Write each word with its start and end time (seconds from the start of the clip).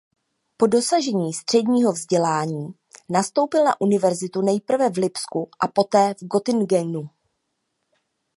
Po 0.57 0.67
dosažení 0.67 1.33
středního 1.33 1.91
vzdělání 1.91 2.67
nastoupil 3.09 3.63
na 3.63 3.81
univerzitu 3.81 4.41
nejprve 4.41 4.89
v 4.89 4.97
Lipsku 4.97 5.49
a 5.59 5.67
poté 5.67 6.13
v 6.13 6.23
Göttingenu. 6.27 7.09